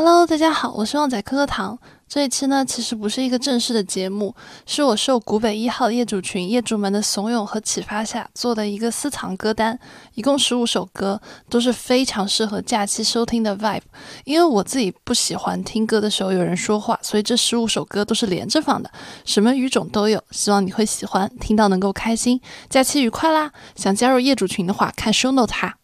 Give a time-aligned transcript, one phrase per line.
[0.00, 1.76] Hello，大家好，我是旺仔颗颗糖。
[2.08, 4.32] 这一期呢，其实不是一个正式的节目，
[4.64, 9.76] 是我受古北一号业主群业主们的怂恿和启发下做的一个私藏歌单，
[10.14, 13.82] 一共十五首歌，都是非常适合假期收听的 vibe。
[14.24, 18.88] 因为我自己不喜欢听歌的时候有人说话，所以这十五首歌都是连着放的，
[19.24, 20.22] 什么语种都有。
[20.30, 22.40] 希望你会喜欢，听到能够开心，
[22.70, 23.50] 假期愉快啦！
[23.74, 25.74] 想加入业主群的话，看 show note 哈。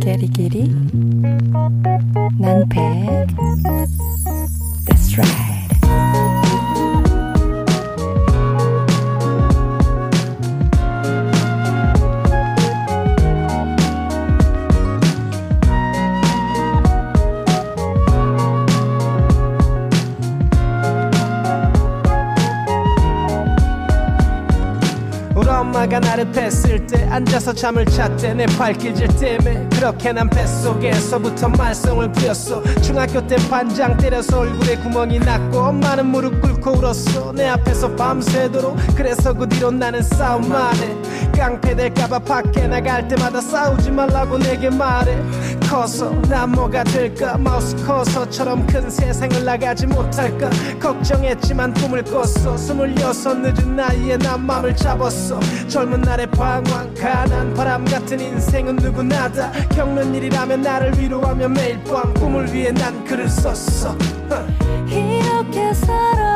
[0.00, 0.68] Kitty kitty
[2.38, 3.26] 난 백.
[4.84, 6.47] That's right
[25.88, 28.34] 엄마가 나를 뵀을 때 앉아서 잠을 잤대.
[28.34, 32.62] 내 발길 질 때문에 그렇게 난 뱃속에서부터 말썽을 부렸어.
[32.82, 37.32] 중학교 때 반장 때려서 얼굴에 구멍이 났고 엄마는 무릎 꿇고 울었어.
[37.32, 40.96] 내 앞에서 밤새도록 그래서 그 뒤로 나는 싸움만 해.
[41.32, 45.16] 깡패 될까봐 밖에 나갈 때마다 싸우지 말라고 내게 말해.
[45.68, 47.36] 커서 난 뭐가 될까?
[47.38, 50.50] 마우스 커서처럼 큰 세상을 나가지 못할까?
[50.80, 52.56] 걱정했지만 꿈을 꿨어.
[52.56, 55.38] 스물여섯 늦은 나이에 난 맘을 잡았어
[55.78, 59.52] 젊은 날의 방황 가난 바람 같은 인생은 누구나 다.
[59.68, 63.96] 겪는 일이라면 나를 위로하며 매일 밤 꿈을 위해 난 글을 썼어.
[64.88, 66.27] 이렇게 살아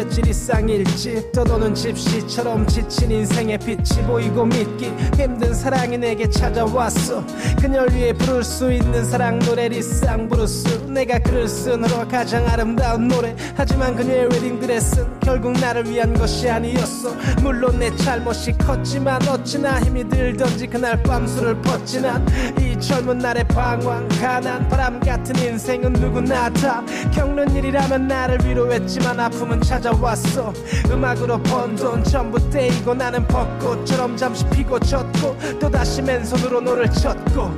[0.00, 7.22] 됐지 일상일지 떠도는 집시처럼 지친 인생의 빛이 보이고 믿기 힘든 사랑이 내게 찾아왔어.
[7.60, 13.08] 그녀를 위해 부를 수 있는 사랑 노래 리쌍 브루스 내가 글을 쓴 후로 가장 아름다운
[13.08, 13.36] 노래.
[13.54, 17.14] 하지만 그녀의 웨딩드레스는 결국 나를 위한 것이 아니었어.
[17.40, 24.08] 물론 내 잘못이 컸지만 어찌나 힘이 들던지 그날 밤 술을 뻗지 난이 젊은 날의 방황
[24.20, 26.82] 가난 바람 같은 인생은 누구나 다
[27.14, 30.52] 겪는 일이라면 나를 위로했지만 아픔은 찾아왔어.
[30.90, 37.52] 음악으로 번 돈 전부 떼이고 나는 벚꽃처럼 잠시 피고 졌고 또다시 맨손으로 노를 쳤고.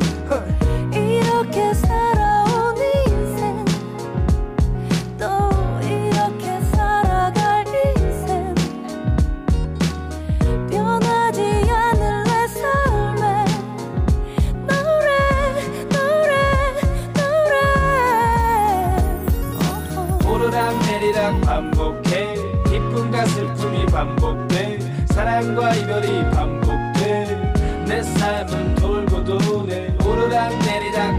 [0.93, 2.12] 이렇게 살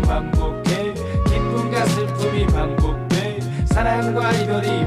[0.03, 0.93] 반복해.
[0.93, 3.39] 기쁨과 슬픔이 반복돼.
[3.65, 4.82] 사랑과 이별이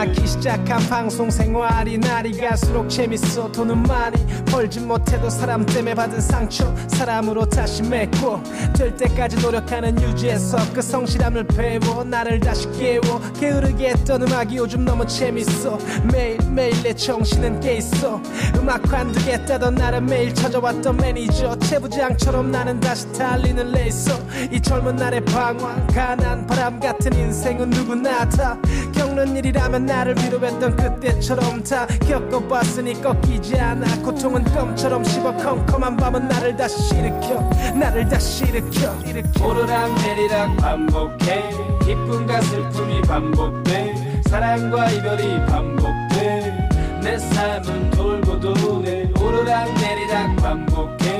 [0.00, 3.52] 늦지막히 시작한 방송 생활이 날이 갈수록 재밌어.
[3.52, 4.16] 돈은 많이
[4.46, 8.42] 벌지 못해도 사람 때문에 받은 상처 사람으로 다시 맺고
[8.74, 13.20] 될 때까지 노력하는 유지에서 그 성실함을 배워 나를 다시 깨워.
[13.38, 15.78] 게으르게 했던 음악이 요즘 너무 재밌어.
[16.10, 18.22] 매일매일 내 정신은 깨있어.
[18.56, 24.18] 음악 관두겠다던 나를 매일 찾아왔던 매니저 채부장처럼 나는 다시 달리는 레이서.
[24.50, 28.58] 이 젊은 날의 방황 가난 바람 같은 인생은 누구나 다
[28.92, 34.02] 겪는 일이라면 나를 위로했던 그때처럼 다 겪어봤으니 꺾이지 않아.
[34.02, 37.38] 고통은 껌처럼 씹어 컴컴한 밤은 나를 다시 일으켜.
[37.78, 38.92] 나를 다시 일으켜.
[39.40, 41.50] 오르락 내리락 반복해.
[41.84, 44.22] 기쁨과 슬픔이 반복돼.
[44.28, 46.68] 사랑과 이별이 반복돼.
[47.00, 51.19] 내 삶은 돌고 도네 오르락 내리락 반복해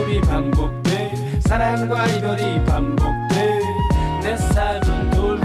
[0.00, 1.40] 슬픔이 반복돼.
[1.40, 3.60] 사랑과 이별이 반복돼.
[4.22, 5.39] 내 삶은 돌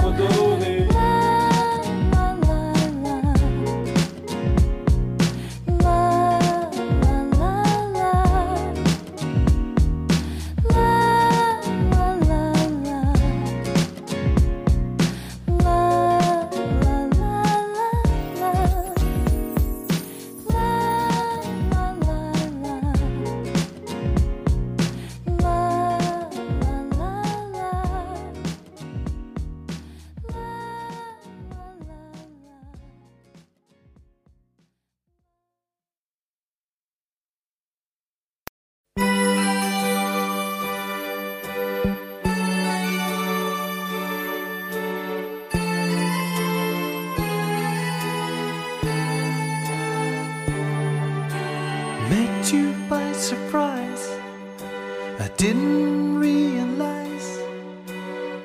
[55.45, 57.37] didn't realize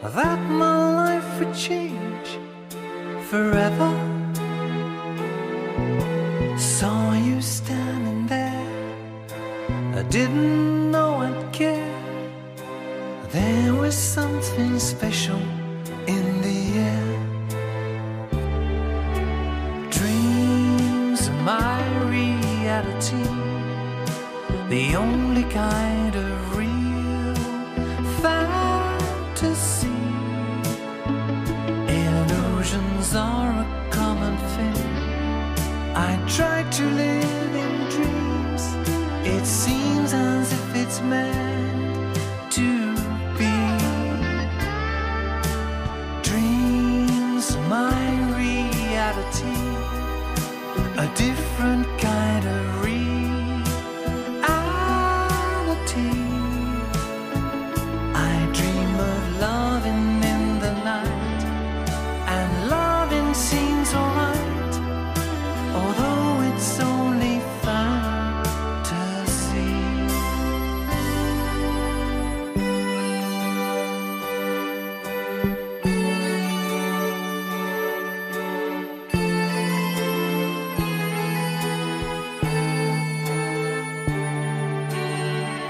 [0.03, 2.29] that my life would change
[3.31, 3.90] forever.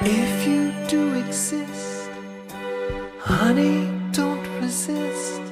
[0.02, 2.08] If you do exist,
[3.19, 5.50] honey, don't resist.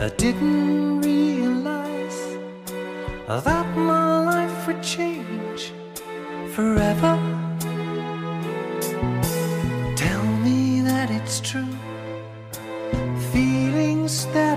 [0.00, 2.38] I didn't realize
[3.26, 5.72] that my life would change
[6.54, 7.18] forever.
[9.96, 11.74] Tell me that it's true.
[13.32, 14.47] Feelings that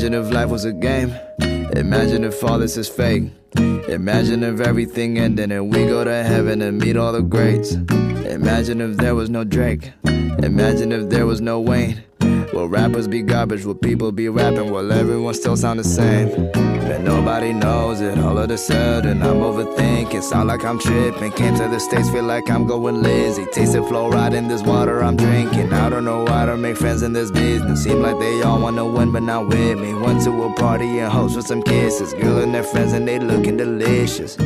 [0.00, 1.14] Imagine if life was a game.
[1.76, 3.24] Imagine if all this is fake.
[3.86, 7.72] Imagine if everything ended and we go to heaven and meet all the greats.
[7.72, 9.92] Imagine if there was no Drake.
[10.06, 12.02] Imagine if there was no Wayne.
[12.54, 13.66] Will rappers be garbage?
[13.66, 14.70] Will people be rapping?
[14.70, 16.69] Will everyone still sound the same?
[16.90, 18.18] But nobody knows it.
[18.18, 20.24] All of a sudden, I'm overthinking.
[20.24, 21.30] Sound like I'm tripping.
[21.30, 23.46] Came to the States, feel like I'm going lazy.
[23.46, 25.72] Tasted fluoride in this water I'm drinking.
[25.72, 27.84] I don't know how to make friends in this business.
[27.84, 29.94] Seem like they all wanna win, but not with me.
[29.94, 32.12] Went to a party and hopes for some kisses.
[32.12, 34.36] Girl and their friends, and they looking delicious.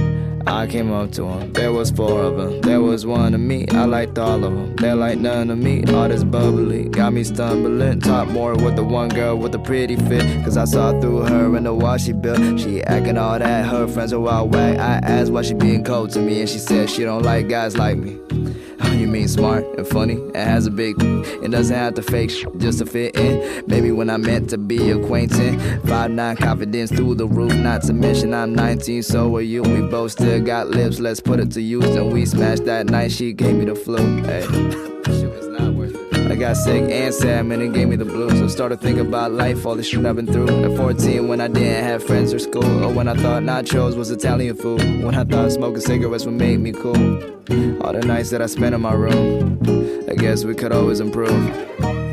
[0.46, 2.60] I came up to them, there was four of them.
[2.60, 4.76] There was one of me, I liked all of them.
[4.76, 6.88] They like none of me, all this bubbly.
[6.88, 10.44] Got me stumbling, talk more with the one girl with the pretty fit.
[10.44, 12.60] Cause I saw through her and the wall she built.
[12.60, 14.78] She acting all that, her friends are all whack.
[14.78, 17.76] I asked why she being cold to me, and she said she don't like guys
[17.76, 18.18] like me.
[18.94, 20.14] You mean smart and funny.
[20.14, 23.64] And has a big It doesn't have to fake just to fit in.
[23.66, 27.92] Maybe when I meant to be acquainted Five nine confidence through the roof Not to
[27.92, 29.62] mention I'm 19 so are you.
[29.62, 31.84] We both still got lips let's put it to use.
[31.84, 34.42] And we smashed that night she gave me the flu Hey,
[36.44, 38.42] got sick and sad, man, it gave me the blues.
[38.42, 40.64] I started thinking about life, all the shit I've been through.
[40.70, 44.10] At 14, when I didn't have friends or school, or when I thought nachos was
[44.10, 47.22] Italian food, when I thought smoking cigarettes would make me cool.
[47.82, 49.58] All the nights that I spent in my room,
[50.06, 51.32] I guess we could always improve.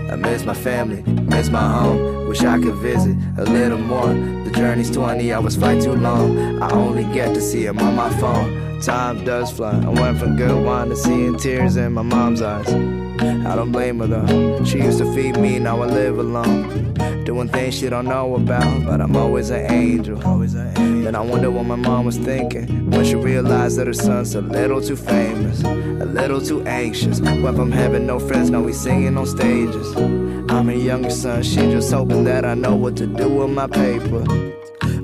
[0.09, 2.29] I miss my family, miss my home.
[2.29, 4.13] Wish I could visit a little more.
[4.45, 6.61] The journey's 20 hours, flight too long.
[6.63, 8.79] I only get to see him on my phone.
[8.79, 9.77] Time does fly.
[9.77, 13.00] I went from good wine to seeing tears in my mom's eyes.
[13.21, 14.63] I don't blame her though.
[14.65, 16.93] She used to feed me, now I live alone.
[17.23, 20.23] Doing things she don't know about, but I'm always an angel.
[20.25, 21.03] Always an angel.
[21.03, 24.41] Then I wonder what my mom was thinking when she realized that her son's a
[24.41, 27.21] little too famous, a little too anxious.
[27.21, 29.95] Went from having no friends, now he's singing on stages.
[29.95, 33.67] I'm a younger son, she just hoping that I know what to do with my
[33.67, 34.23] paper.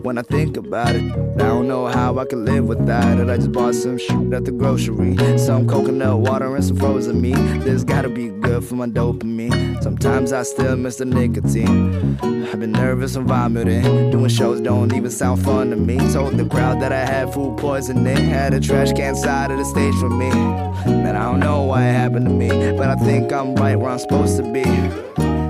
[0.08, 3.30] When I think about it, I don't know how I could live without it.
[3.30, 7.36] I just bought some shit at the grocery, some coconut water and some frozen meat.
[7.66, 9.84] This gotta be good for my dopamine.
[9.84, 12.18] Sometimes I still miss the nicotine.
[12.24, 14.10] I've been nervous and vomiting.
[14.10, 15.98] Doing shows don't even sound fun to me.
[16.14, 18.30] Told the crowd that I had food poisoning.
[18.30, 20.30] Had a trash can side of the stage for me.
[20.30, 22.48] Man, I don't know why it happened to me,
[22.78, 24.64] but I think I'm right where I'm supposed to be.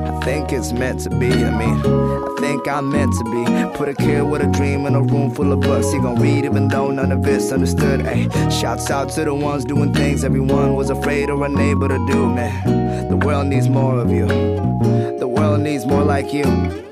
[0.08, 1.32] I think it's meant to be.
[1.32, 3.78] I mean, I think I'm meant to be.
[3.78, 5.92] Put a kid with a dream in a room full of books.
[5.92, 8.06] He gon' read even though none of it's understood.
[8.06, 12.30] Ay, shouts out to the ones doing things everyone was afraid or unable to do,
[12.30, 12.87] man.
[13.10, 14.28] The world needs more of you.
[14.28, 16.46] The world needs more like you.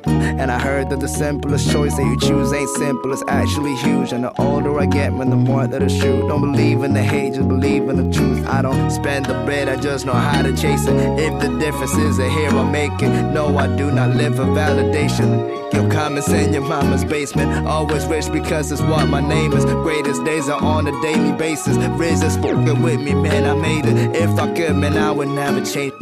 [0.05, 4.11] And I heard that the simplest choice that you choose ain't simple, it's actually huge.
[4.11, 6.27] And the older I get, man, the more that it's true.
[6.27, 8.45] Don't believe in the hate, just believe in the truth.
[8.47, 10.95] I don't spend the bread, I just know how to chase it.
[11.19, 13.31] If the difference is a here I make it.
[13.33, 15.64] No, I do not live for validation.
[15.73, 17.67] Your comments in your mama's basement.
[17.67, 19.65] Always rich because it's what my name is.
[19.65, 21.77] Greatest days are on a daily basis.
[21.77, 23.43] Riz is fucking with me, man.
[23.45, 24.15] I made it.
[24.15, 25.93] If I could, man, I would never change.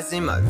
[0.00, 0.49] mais imóvel.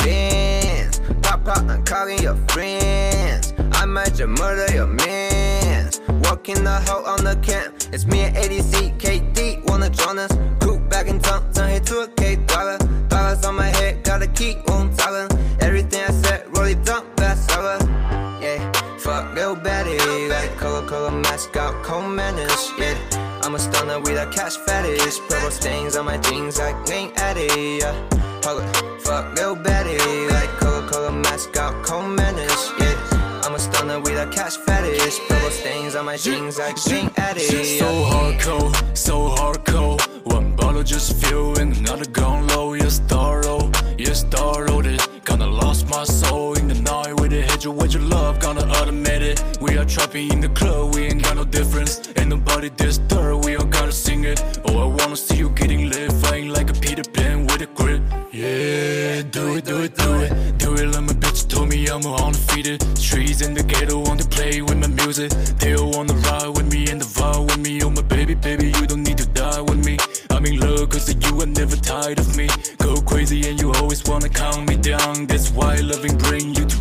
[61.90, 62.80] I'm undefeated.
[62.96, 65.30] Streets in the ghetto want to play with my music.
[65.58, 67.82] They all wanna ride with me and the vibe with me.
[67.82, 69.98] Oh, my baby, baby, you don't need to die with me.
[70.30, 72.48] I'm in love cause you are never tired of me.
[72.78, 75.26] Go crazy and you always wanna calm me down.
[75.26, 76.79] That's why loving bring you to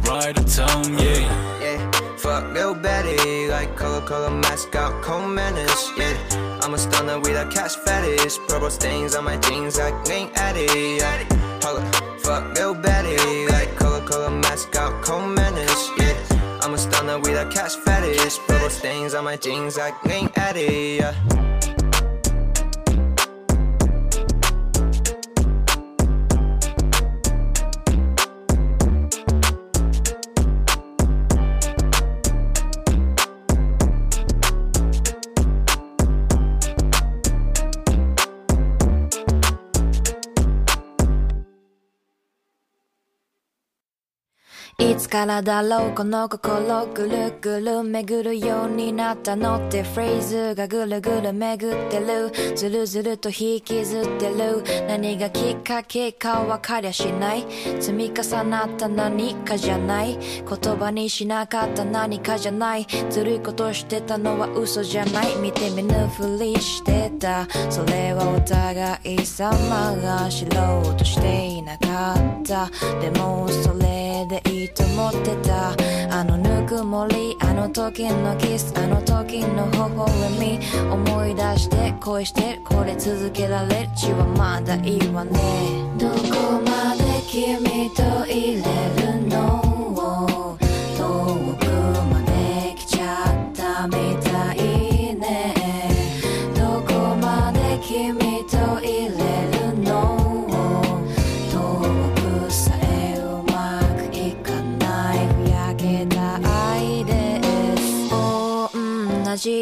[3.75, 6.15] color color mascot, cold menace, yeah.
[6.61, 10.97] I'm a stunner with a cash fetish, purple stains on my jeans like Link Addy,
[10.97, 11.23] yeah.
[11.63, 16.59] Hold up, fuck Lil Betty, like color color mascot, cold menace, yeah.
[16.61, 20.99] I'm a stunner with a cash fetish, purple stains on my jeans like Link Addy,
[20.99, 21.68] yeah.「
[44.79, 52.31] いつからだろうこの心ぐるぐる巡るようになったの」ってフレーズがぐるぐる巡ってる。
[52.55, 54.63] ずるずると引きずってる。
[54.87, 57.45] 何がきっかけか分かりゃしない。
[57.79, 60.17] 積み重なった何かじゃない。
[60.17, 62.87] 言葉にしなかった何かじゃない。
[63.09, 65.35] ずるいことしてたのは嘘じゃない。
[65.35, 67.47] 見て見ぬふりしてた。
[67.69, 69.49] それはお互い様
[70.01, 72.69] が知ろうとしていなかった。
[73.01, 75.73] でもそれでいいと思ってた。
[76.11, 80.59] あのぬくもりあの時のキスあの時の微笑み
[80.91, 83.89] 思い出して恋してこれ続けられる。
[83.95, 85.39] 血はまだいいわね。
[85.97, 86.15] どこ
[86.65, 88.61] まで君といれ
[89.03, 89.08] る？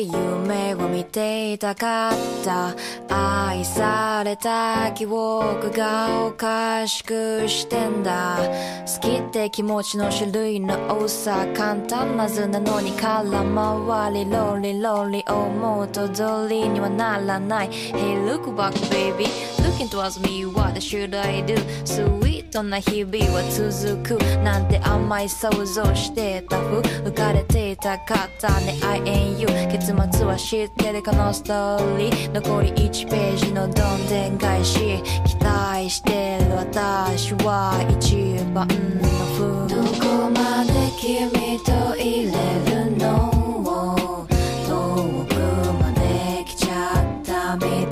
[0.02, 2.76] 夢を見ていたかった。
[3.10, 8.38] 愛された記憶がおかしくしてんだ。
[8.86, 17.70] 好きって気持ちの種類の多さ簡単な図なのに空回りロリロリ思うと通りにはならない。
[17.70, 19.26] Hey look back baby.
[19.64, 21.58] Looking towards me what should I do?
[21.86, 26.58] スイートな日々は続くなんて甘い想像してた。
[26.60, 28.76] ふ浮かれていたかったね。
[28.84, 32.32] I and you 結末は知ってるかのストーリー。
[32.32, 35.02] 残り1ページのどんでん返し。
[35.26, 38.74] 期待してる私は一番の
[39.38, 39.76] 風。
[39.76, 42.32] どこまで君といれ
[42.72, 43.32] るの
[44.68, 45.34] 遠く
[45.82, 47.56] まで来ちゃった。
[47.58, 47.87] み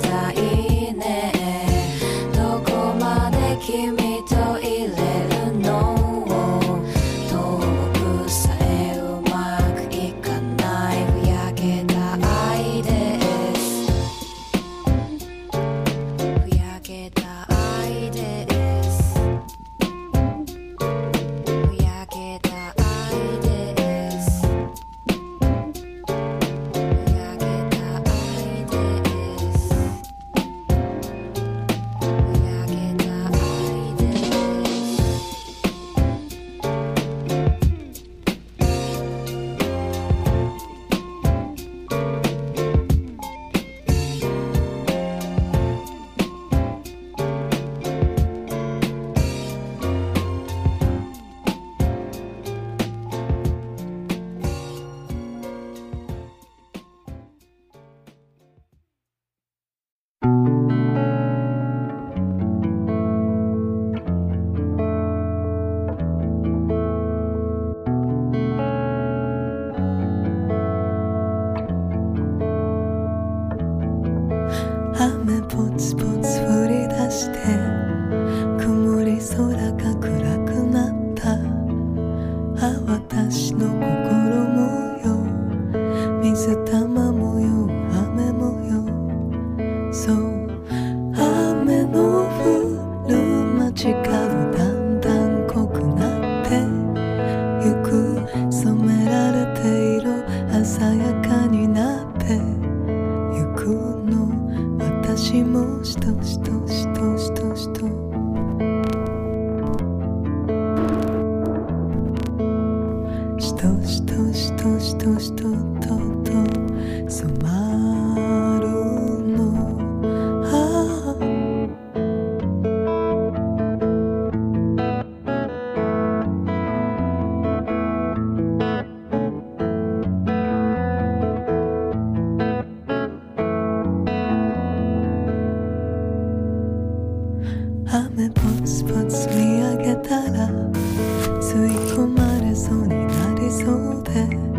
[141.56, 144.55] 吸い込まれそうになりそうで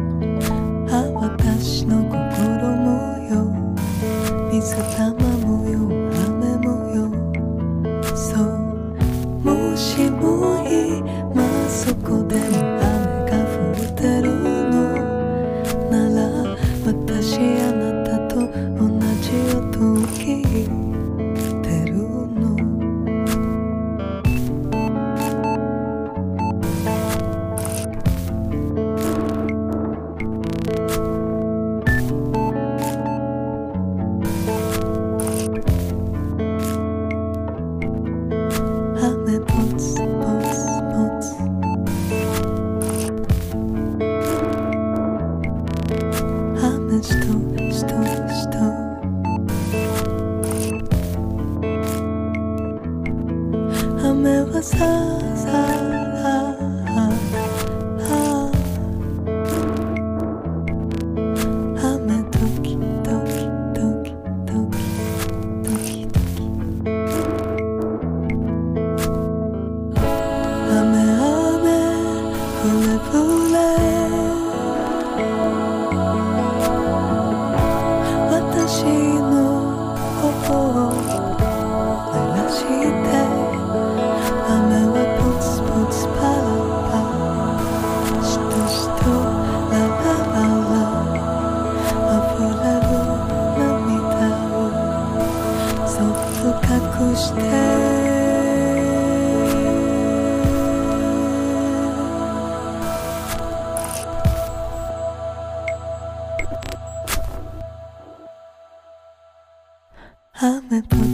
[110.81, 111.06] But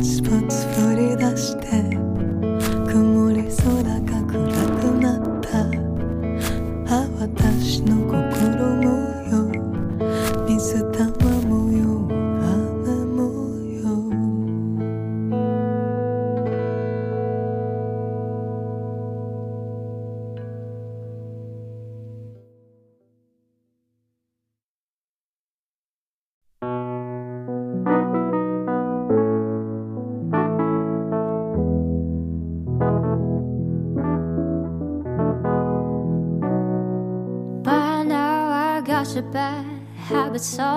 [40.44, 40.73] So.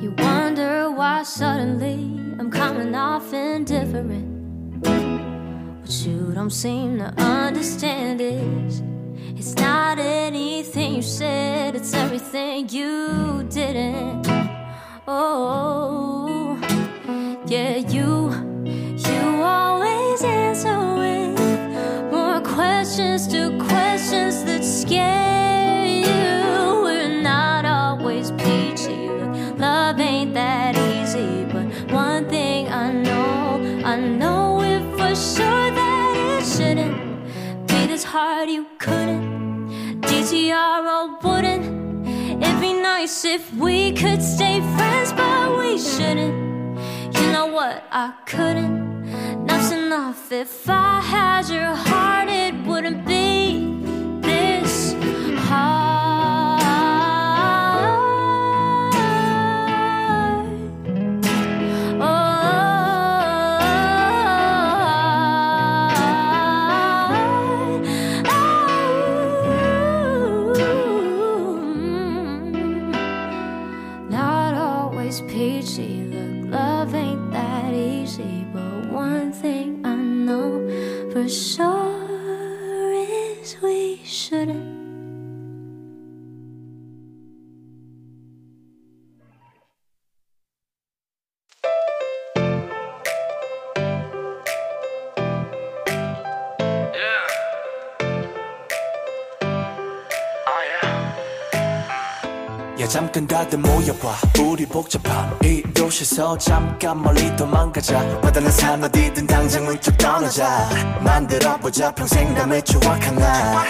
[0.00, 1.94] You wonder why suddenly
[2.38, 4.82] I'm coming off indifferent.
[4.82, 8.82] What you don't seem to understand is
[9.36, 14.26] it's not anything you said, it's everything you didn't.
[15.06, 16.58] Oh,
[17.46, 18.19] yeah, you
[38.10, 40.00] hard you couldn't.
[40.00, 41.64] DTR or wouldn't.
[42.42, 46.34] It'd be nice if we could stay friends, but we shouldn't.
[47.14, 47.84] You know what?
[47.92, 49.46] I couldn't.
[49.46, 50.32] That's enough.
[50.32, 53.79] If I had your heart, it wouldn't be.
[81.30, 81.79] 手
[102.90, 104.16] 잠깐 다들 모여봐.
[104.40, 108.20] 우리 복잡한 이 도시에서 잠깐 멀리 도망가자.
[108.20, 110.68] 바다는 산 어디든 당장 문쪽 떠나자.
[111.00, 111.92] 만들어보자.
[111.94, 113.64] 평생 남의 추억 하나.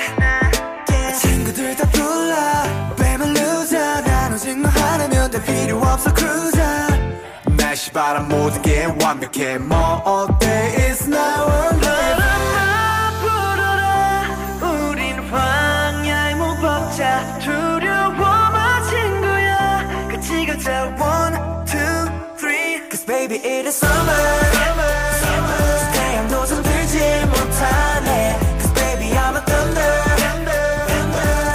[1.21, 2.35] 친구들 다 불러.
[2.97, 6.15] 뱀을 누자 나눠진 거 하나면 다 필요 없어.
[6.15, 7.19] Cruiser.
[7.59, 9.59] 날씨 바람 모든 게 완벽해.
[9.59, 10.47] 뭐 어때?
[10.79, 12.30] It's now or never
[23.70, 24.14] baby it is summer
[25.94, 29.96] 태양도 잠들지 못하네 Cause baby I'm a thunder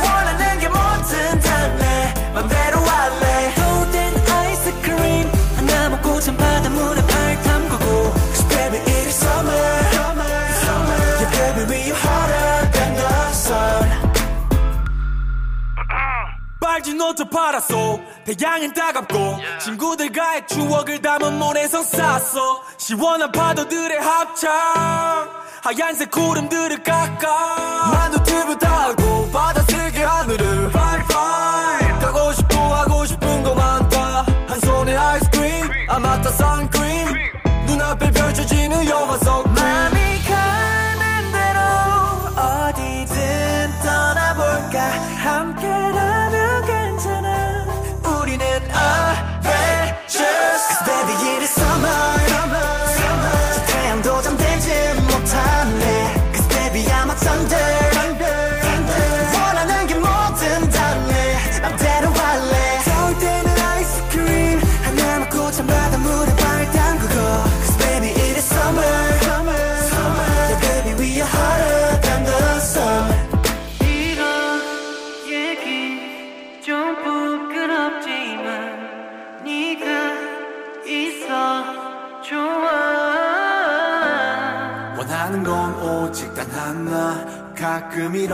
[0.05, 8.49] 원하는 게 뭐든 다내 맘대로 할래 golden 아이스크림 하나 먹고 찬 바닷물에 발 담그고 Cause
[8.49, 9.53] baby it is summer
[11.21, 13.91] Yeah baby we are hotter than the sun
[16.61, 22.64] 빨진 옷도 팔았어 태양은 따갑고 친구들과의 추억을 담은 모래성 쌌어.
[22.78, 24.52] 시원한 파도들의 합창
[25.62, 27.92] 하얀색 구름들을 깎아.
[27.94, 32.00] 만두집을 달고 받아쓰기 하늘을 Fine fine.
[32.00, 34.26] 가고 싶고 하고 싶은 거 많다.
[34.48, 37.08] 한 손에 아이스크림 아마타 선크림.
[37.68, 39.45] 눈앞에 펼쳐지는 영화 속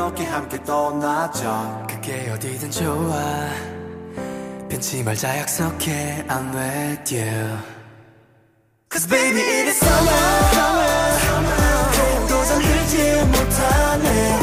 [0.02, 3.48] 이렇게 함께 떠나자 그게 어디든 좋아.
[4.68, 7.60] 변치 말자 약속해 I'm with you.
[8.92, 10.72] Cause baby it is summer
[11.94, 14.41] 태양도 잠들지 못하네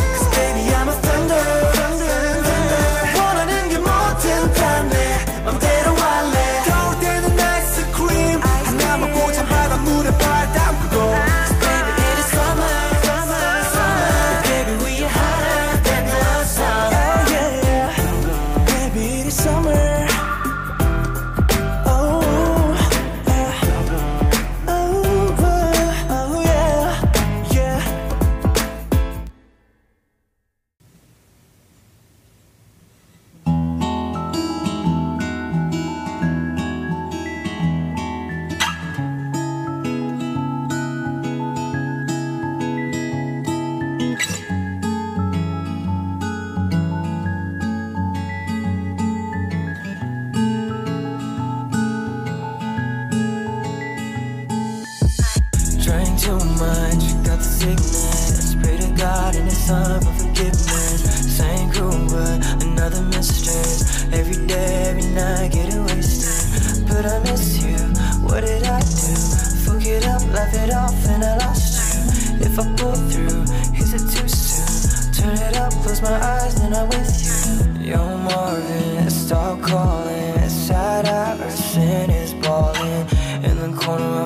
[65.09, 66.87] every night, getting wasted.
[66.87, 67.77] But I miss you.
[68.27, 69.14] What did I do?
[69.64, 72.47] Fuck it up, laugh it off, and I lost you.
[72.47, 73.42] If I pull through,
[73.77, 75.12] is it too soon?
[75.12, 77.90] Turn it up, close my eyes, then I'm with you.
[77.90, 80.49] You're Marvin, stop calling.
[80.49, 83.07] Sad Iverson is balling
[83.42, 84.18] in the corner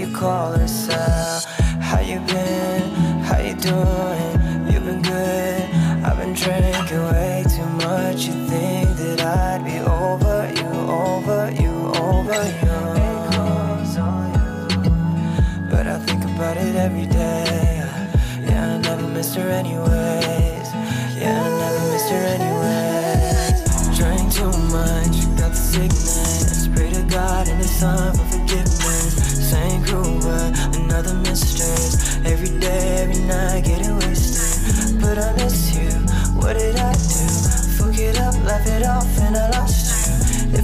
[0.00, 1.42] you call her cell.
[1.78, 2.82] How you been?
[3.20, 4.32] How you doing?
[4.72, 5.62] You've been good?
[6.06, 8.24] I've been drinking way too much.
[8.24, 12.78] You think that I'd be over you, over you, over you?
[15.70, 17.84] But I think about it every day.
[18.48, 20.68] Yeah, I never missed her anyways.
[21.20, 23.98] Yeah, I never missed her anyways.
[23.98, 26.68] Drank too much, got the sickness.
[26.74, 28.29] Pray to God and His Son for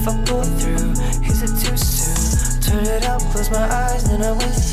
[0.06, 0.92] if I pull through?
[1.26, 2.60] Is it too soon?
[2.60, 4.65] Turn it up, close my eyes, then I'm with you.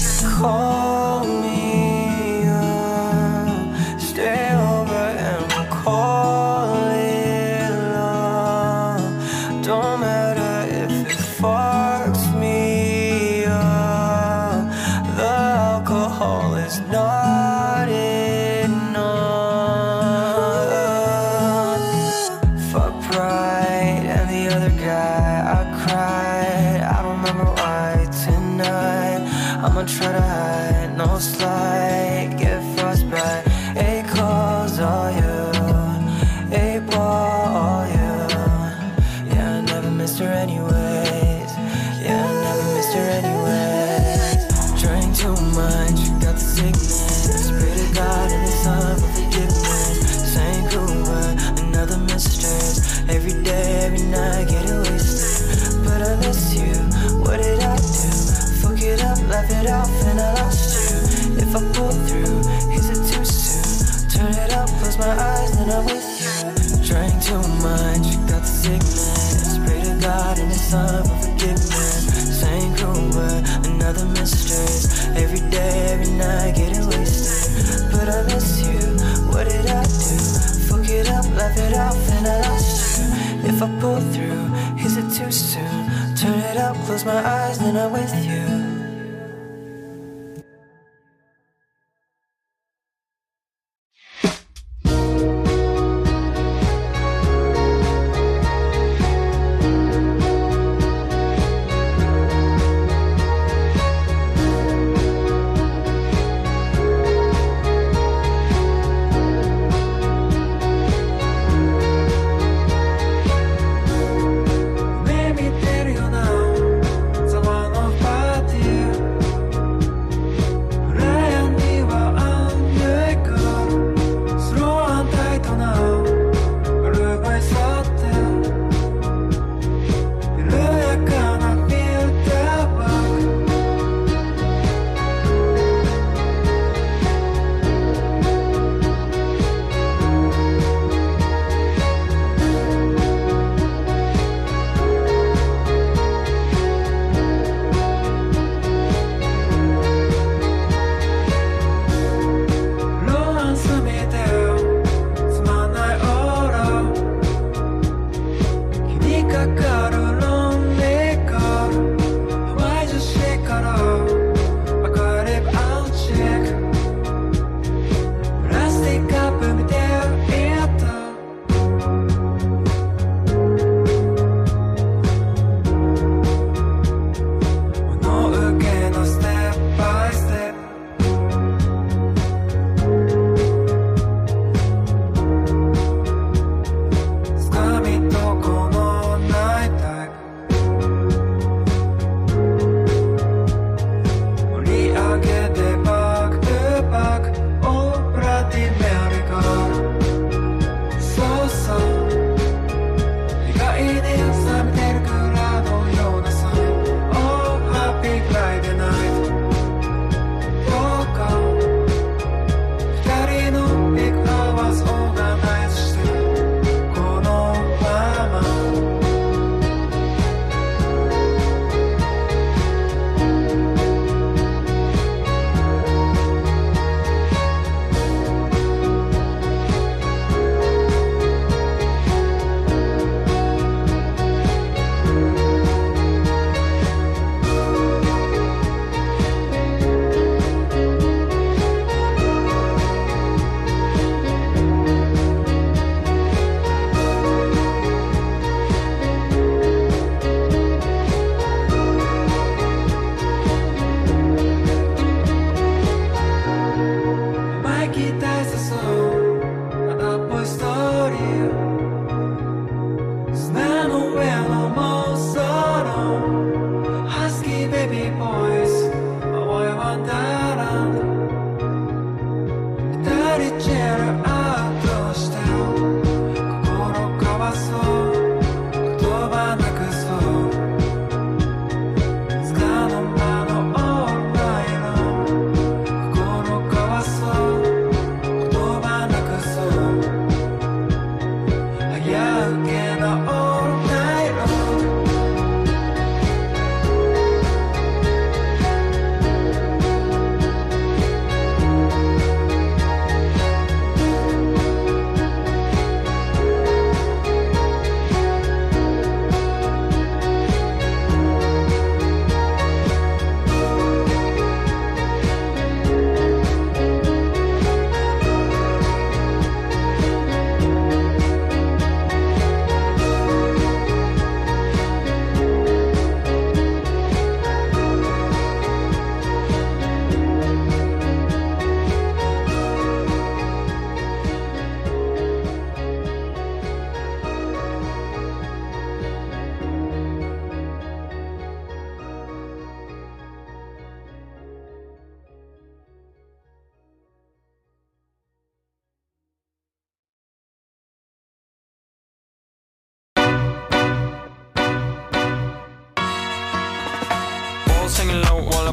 [29.84, 32.03] I'ma try to hide, no slide.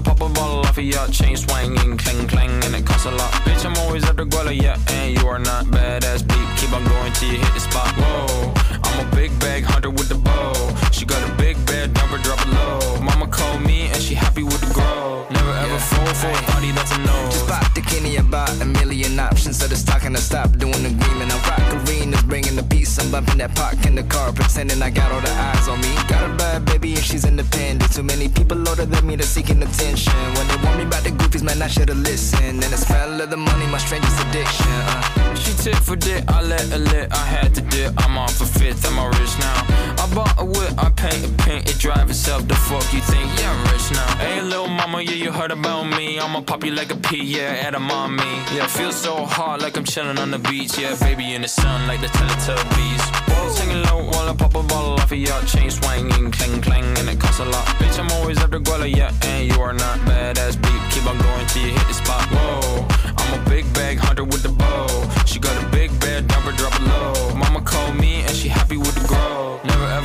[0.00, 3.32] Pop a bottle off of your chain swinging, clang clang, and it costs a lot.
[3.44, 6.48] Bitch, I'm always at the guala, yeah, and you are not badass beat.
[6.58, 7.92] Keep on going till you hit the spot.
[7.96, 8.52] Whoa,
[8.84, 10.52] I'm a big bag hunter with the bow.
[10.92, 13.00] She got a big bed, number drop it low.
[13.00, 14.79] Mama called me and she happy with the grow.
[15.80, 17.16] Fall for a body that's a no.
[17.30, 19.58] Just pop the Kenny about a million options.
[19.58, 21.32] So it's talking to stop doing the agreement.
[21.32, 22.98] I rock arenas, bringing the peace.
[22.98, 25.92] I'm bumping that park in the car, pretending I got all the eyes on me.
[26.08, 27.92] Got a bad baby and she's independent.
[27.92, 30.12] Too many people older than me, they're seeking attention.
[30.36, 32.62] When they want me about the goofies, man, I should've listened.
[32.64, 34.66] And the smell of the money, my strangest addiction.
[34.68, 35.34] Uh.
[35.34, 37.94] She tit for dick, I let her lit, I had to dip.
[38.04, 39.58] I'm off a fifth, I'm a rich now.
[40.02, 42.46] I bought a whip, I paint a paint, it drive itself.
[42.46, 43.26] The fuck you think?
[43.38, 44.16] Yeah, I'm rich now.
[44.18, 46.18] Hey, little mama, yeah, you heard about me.
[46.18, 48.32] I'ma pop you like a pea, yeah, at a mommy.
[48.54, 50.76] Yeah, feel so hot like I'm chilling on the beach.
[50.78, 53.02] Yeah, baby in the sun like the Teletubbies.
[53.28, 56.98] Balls hanging low while I pop a bottle off of your chain swinging, clang clang,
[56.98, 57.66] and it costs a lot.
[57.78, 60.82] Bitch, I'm always after Guala, yeah, and you are not badass beat.
[60.92, 62.24] Keep on going till you hit the spot.
[62.34, 64.88] Whoa, I'm a big bag hunter with the bow.
[65.24, 67.34] She got a big bed, number drop it low.
[67.34, 69.69] Mama called me and she happy with the grow.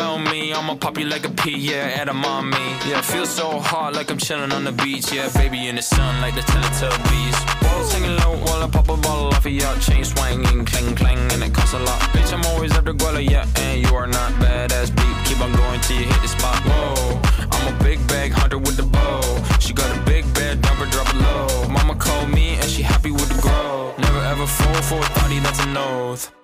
[0.00, 0.52] me.
[0.52, 2.56] I'ma pop you like a pea, yeah, at a mommy.
[2.88, 5.12] Yeah, feel so hot like I'm chilling on the beach.
[5.12, 7.36] Yeah, baby in the sun like the Teletubbies.
[7.62, 11.18] Balls hanging low while I pop a bottle off of your chain swinging, clang clang,
[11.32, 12.00] and it costs a lot.
[12.12, 15.16] Bitch, I'm always after Guala, yeah, and you are not badass beat.
[15.26, 16.58] Keep on going till you hit the spot.
[16.64, 17.20] Whoa,
[17.52, 19.20] I'm a big bag hunter with the bow.
[19.60, 21.68] She got a big bed, number drop it low.
[21.68, 23.94] Mama called me and she happy with the grow.
[23.98, 26.39] Never ever fall for a thotty that's an oath.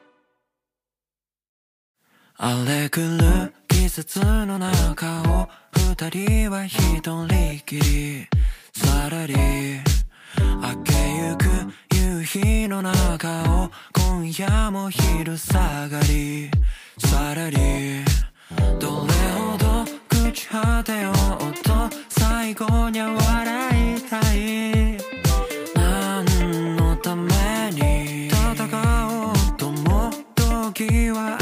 [2.39, 7.27] 荒れ狂う季節の中を二人は一人
[7.65, 8.27] きり
[8.75, 11.47] さらり明けゆく
[11.95, 16.51] 夕日の中を今夜も昼下がり
[16.99, 18.05] さらり
[18.79, 21.15] どれほど朽ち果てよう
[21.63, 21.73] と
[22.11, 24.99] 最後には笑いたい？
[25.75, 27.33] 何のため
[27.73, 28.69] に戦
[29.09, 31.39] おうとも時は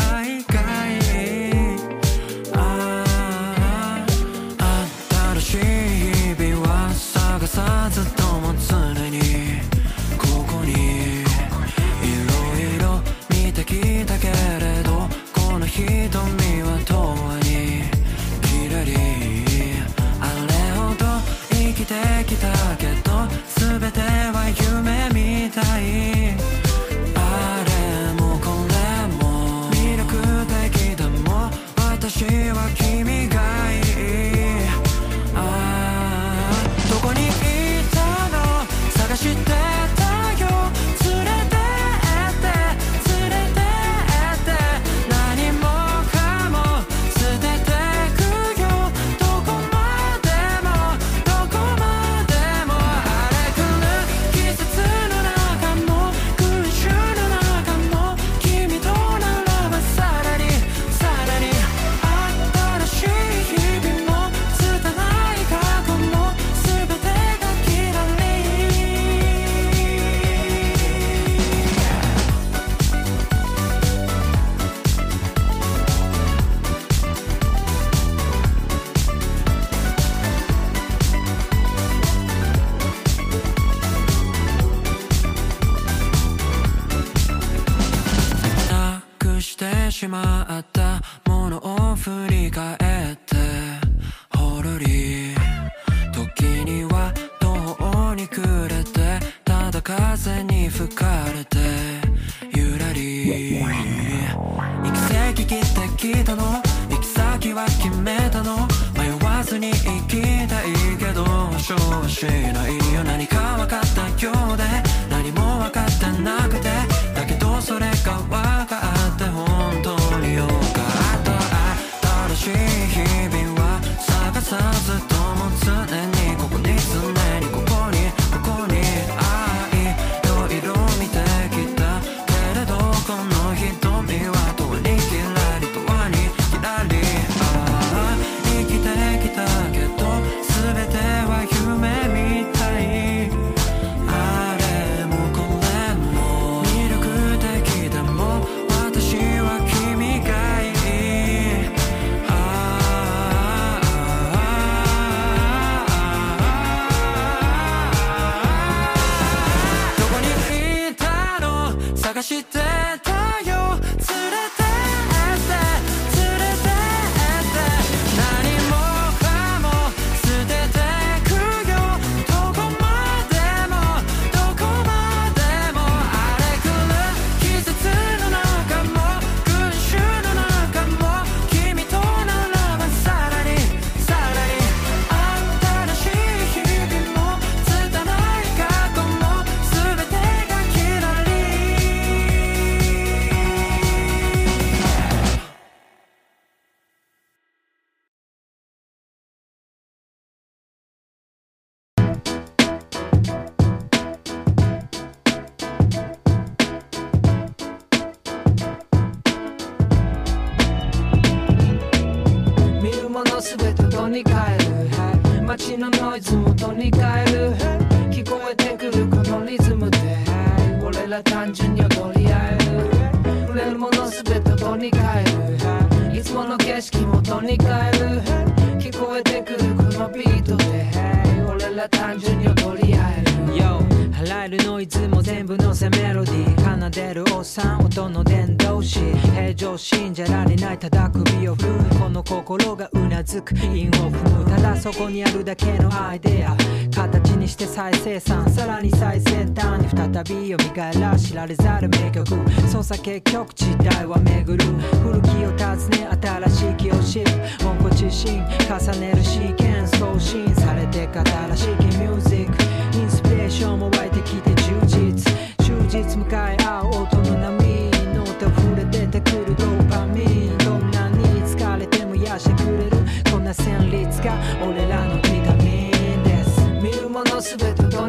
[243.89, 244.45] を踏む。
[244.51, 246.57] ただそこにあるだけのアイデア。
[246.95, 248.49] 形にして再生産。
[248.51, 252.27] さらに最先端に再びよみがえら知られざる名曲。
[252.69, 254.65] 操作結局時代は巡る。
[255.03, 257.27] 古きを訪ね新しい気を知る。
[257.67, 262.99] 温故知身重ねるシーケンス更新されて新しいミュージック。
[262.99, 265.33] インスピレーションも湧いてきて充実。
[265.59, 266.64] 終日迎え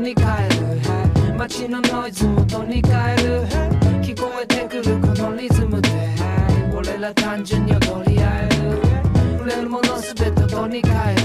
[0.05, 3.41] に帰る街のノイズも元に変える。
[4.03, 5.89] 聞こえてくるこのリズムで。
[6.77, 8.79] 俺ら単純に踊り合える
[9.39, 11.15] 触れるもの全て音に変え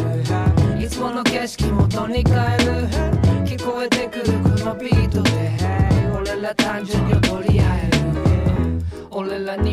[0.79, 0.83] る。
[0.83, 2.89] いつもの景色も元に変える。
[3.45, 5.31] 聞こえてくるこのビートで。
[6.19, 7.30] 俺ら単純に踊り合える。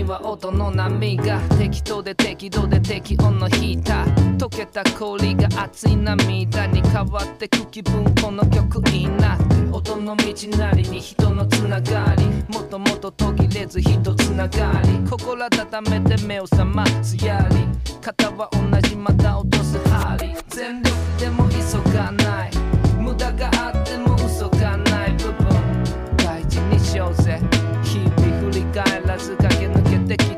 [0.08, 9.38] は音の波が適当で適度で適温のヒーター溶けた氷が熱い涙に変わってく気分この曲いいな
[9.72, 15.10] 音の道なりに人のつながりもともと途切れず人つながり。
[15.10, 15.50] 心温
[15.90, 17.68] めて目を覚ますやり
[18.02, 20.34] 肩は同じまた落とす針。
[20.48, 22.37] 全力でも急がない。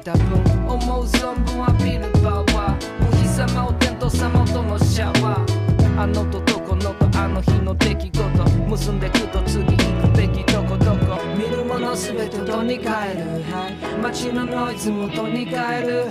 [0.10, 8.22] た分思う存分アピールパワー無比様お天道様とのシャワーあのとどこのとあの日の出来事
[8.70, 16.06] 結んでくと次行くべきどこどこ見るもの全てとに変える街のノイズもとに変える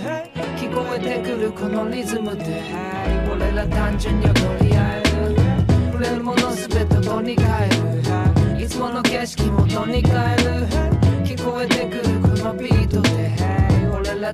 [0.55, 2.63] 聞こえてくるこのリズムで
[3.29, 5.35] 俺ら単純に踊り合える
[5.91, 10.98] 触れるもの全てとに変えるいつもの景色もとに変える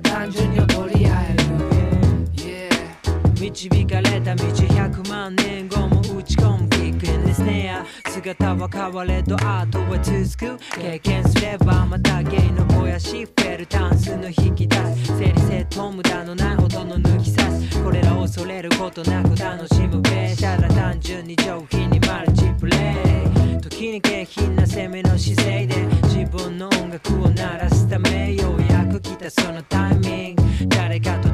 [0.00, 1.44] 単純に踊り合える、
[2.34, 6.68] yeah、導かれた道100万年後も打ち込む。
[6.68, 7.82] キックインですね
[8.16, 10.80] 姿は変われどアートは続く。
[10.80, 15.18] 経験すればまた芸のもやしフェルタンスの引き出す。
[15.18, 17.82] 整理整頓無駄のないほどの抜き差す。
[17.82, 22.76] これらを恐れることなく楽しむべただ単純に上品にマルチプレ
[23.58, 23.60] イ。
[23.60, 30.42] 時に下品な攻めの姿勢で自分の音楽を鳴らすためようやく来たそのタイミング。
[30.70, 31.28] 誰かと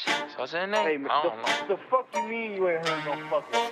[0.00, 0.36] feet in my.
[0.36, 1.08] What's her name?
[1.10, 1.76] I don't know.
[1.76, 3.70] The fuck you mean you ain't heard no fucking?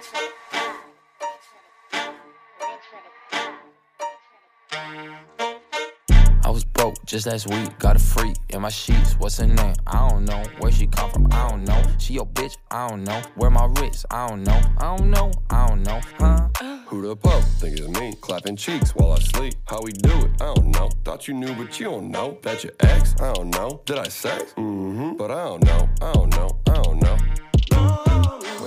[6.45, 7.79] I was broke just last week.
[7.79, 9.15] Got a freak in my sheets.
[9.19, 9.75] What's her name?
[9.87, 10.43] I don't know.
[10.59, 11.29] Where she come from?
[11.33, 11.83] I don't know.
[11.99, 12.57] She your bitch?
[12.71, 13.23] I don't know.
[13.37, 14.07] Where my wrist?
[14.11, 14.61] I don't know.
[14.79, 15.31] I don't know.
[15.51, 16.01] I don't know.
[16.19, 16.49] Huh?
[16.87, 17.43] Who the pup?
[17.59, 18.15] Think it's me.
[18.21, 19.55] Clapping cheeks while I sleep.
[19.67, 20.43] How we do it?
[20.43, 20.91] I don't know.
[21.05, 22.39] Thought you knew, but you don't know.
[22.43, 23.15] That your ex?
[23.21, 23.81] I don't know.
[23.87, 24.53] Did I sex?
[24.57, 25.17] Mm-hmm.
[25.17, 25.89] But I don't know.
[26.03, 26.59] I don't know.
[26.69, 27.17] I don't know.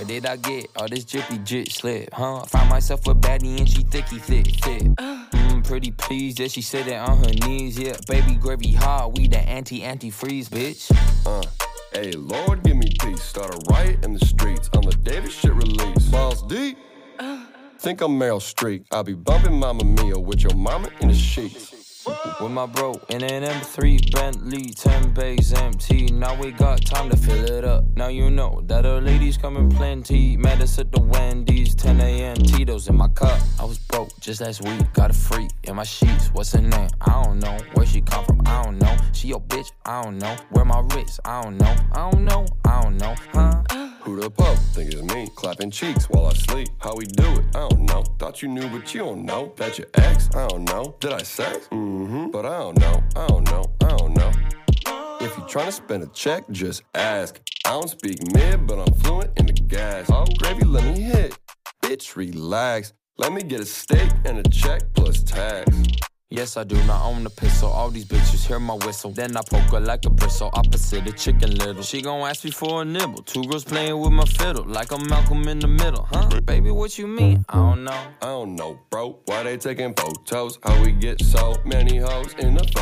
[0.08, 2.10] Did I get all this drippy drip slip?
[2.14, 2.44] Huh?
[2.46, 4.84] Find myself a baddie and she thicky thick thick.
[4.84, 7.80] Mm, pretty pleased that she it on her knees.
[7.80, 9.18] Yeah, baby gravy hard.
[9.18, 10.92] We the anti anti-freeze, bitch.
[11.26, 11.42] Uh.
[11.92, 13.24] Hey, Lord, give me peace.
[13.24, 14.70] Start a riot in the streets.
[14.76, 16.10] On the day this shit release.
[16.10, 16.78] Balls deep.
[17.80, 18.86] Think I'm Meryl Streep.
[18.92, 21.75] I'll be bumping Mamma Mia with your mama in the sheets.
[22.06, 26.06] With my bro in an M3 Bentley, 10 bays empty.
[26.08, 27.84] Now we got time to fill it up.
[27.96, 30.38] Now you know that our ladies coming plenty.
[30.38, 32.36] Met us at the Wendy's, 10 a.m.
[32.36, 33.40] Tito's in my cup.
[33.60, 36.28] I was broke just last week, got a freak in my sheets.
[36.34, 36.90] What's her name?
[37.02, 37.58] I don't know.
[37.74, 38.42] Where she come from?
[38.46, 38.96] I don't know.
[39.14, 39.72] She your bitch?
[39.86, 40.36] I don't know.
[40.52, 41.20] Where my wrist?
[41.26, 41.76] I don't know.
[41.94, 42.46] I don't know.
[42.66, 43.16] I don't know.
[43.34, 43.85] Huh?
[44.06, 44.56] Who the pup?
[44.76, 45.28] Think it's me.
[45.36, 46.70] Clapping cheeks while I sleep.
[46.78, 47.46] How we do it?
[47.56, 48.04] I don't know.
[48.20, 49.52] Thought you knew, but you don't know.
[49.58, 50.30] That your ex?
[50.36, 50.96] I don't know.
[51.00, 51.68] Did I sex?
[51.72, 52.30] Mm-hmm.
[52.30, 53.04] But I don't know.
[53.16, 53.66] I don't know.
[53.82, 54.32] I don't know.
[55.22, 57.42] If you tryna spend a check, just ask.
[57.66, 60.06] I don't speak mid, but I'm fluent in the gas.
[60.12, 61.36] Oh, gravy, let me hit.
[61.82, 62.94] Bitch, relax.
[63.18, 65.66] Let me get a steak and a check plus tax.
[66.32, 67.70] Yes, I do not own the pistol.
[67.70, 69.12] All these bitches hear my whistle.
[69.12, 70.50] Then I poke her like a bristle.
[70.54, 71.84] Opposite of chicken little.
[71.84, 73.22] She gon' ask me for a nibble.
[73.22, 74.66] Two girls playing with my fiddle.
[74.66, 76.08] Like I'm Malcolm in the middle.
[76.12, 76.42] Huh?
[76.42, 77.46] Baby, what you mean?
[77.48, 77.92] I don't know.
[78.24, 79.20] I don't know, bro.
[79.26, 80.58] Why they taking photos?
[80.64, 82.75] How we get so many hoes in the?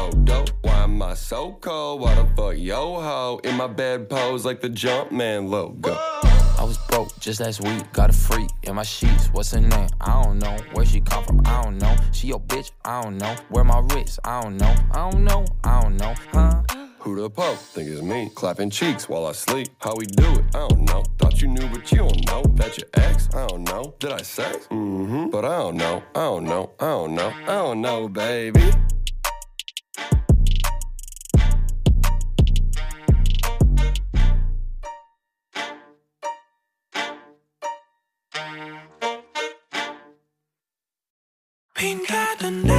[1.13, 2.01] Why so cold?
[2.01, 5.93] Why the fuck yo ho in my bed pose like the Jumpman logo?
[5.93, 7.83] I was broke just last week.
[7.93, 9.27] Got a freak in my sheets.
[9.27, 9.89] What's her name?
[10.01, 10.57] I don't know.
[10.71, 11.41] Where she come from?
[11.45, 11.95] I don't know.
[12.13, 12.71] She your bitch?
[12.83, 13.35] I don't know.
[13.49, 14.21] Where my wrist?
[14.23, 14.73] I don't know.
[14.89, 15.45] I don't know.
[15.63, 16.15] I don't know.
[16.31, 16.63] Huh?
[17.01, 17.57] Who the pup?
[17.57, 18.31] Think it's me.
[18.33, 19.67] Clapping cheeks while I sleep.
[19.81, 20.45] How we do it?
[20.55, 21.03] I don't know.
[21.19, 22.41] Thought you knew, but you don't know.
[22.55, 23.29] That your ex?
[23.35, 23.93] I don't know.
[23.99, 24.65] Did I sex?
[24.71, 25.29] Mm-hmm.
[25.29, 26.01] But I don't know.
[26.15, 26.71] I don't know.
[26.79, 27.31] I don't know.
[27.43, 28.71] I don't know, baby.
[42.43, 42.72] and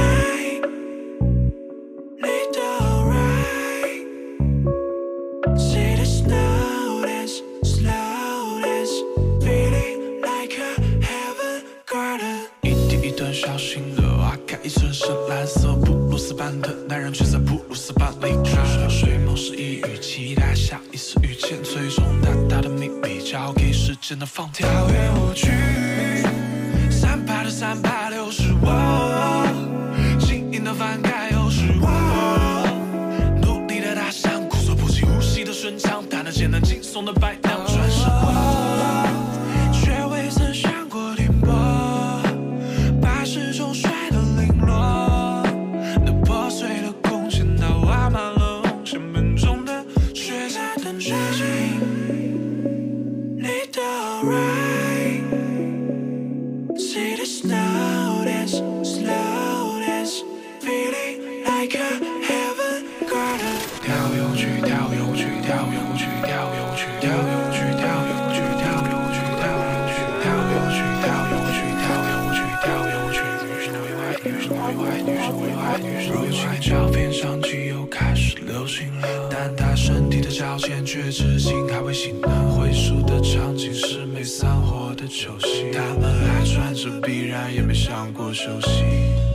[76.61, 82.27] 照片上机油开始流行了，但她身体的照片却至今还未醒呢。
[82.57, 88.83] 回溯的场景是没散伙的酒席，他们还穿着，必然也没想过休息。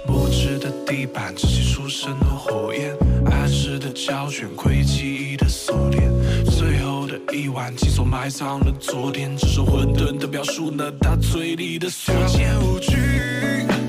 [0.08, 2.96] 木质的地板支起出生的火焰，
[3.32, 6.08] 暗示的胶卷窥记忆的锁链。
[6.44, 13.79] 最后的一碗寄所埋葬了昨天，只是混沌的表述那，他嘴里的所见无惧。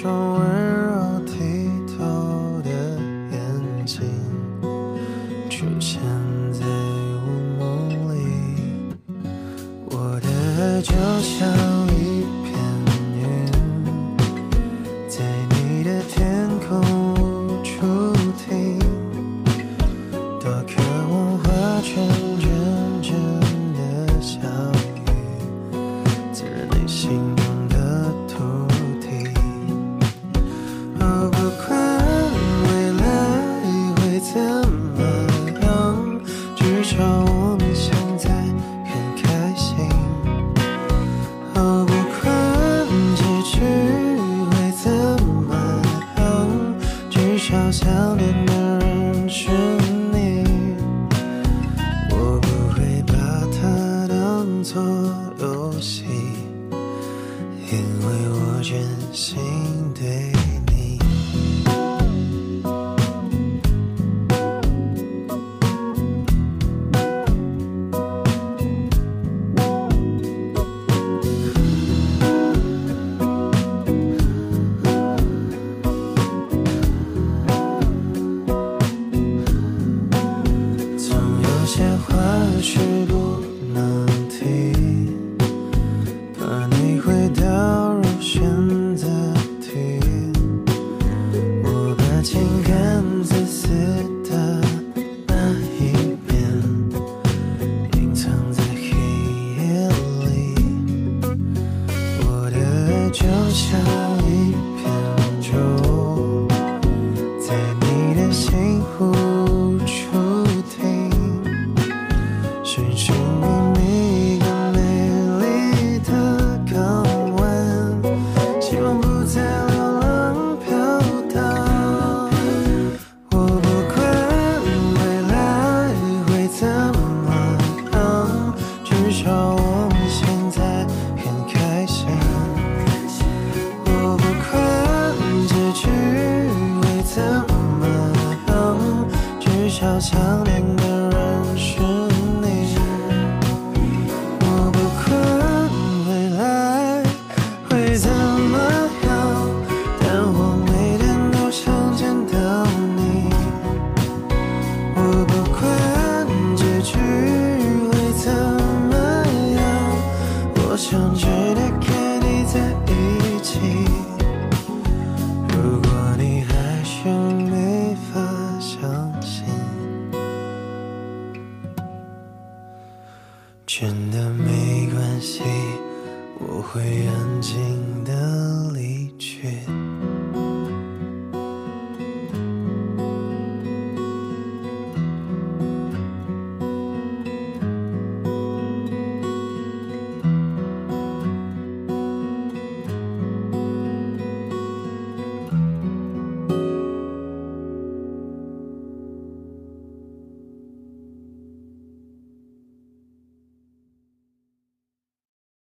[0.00, 0.59] 窗外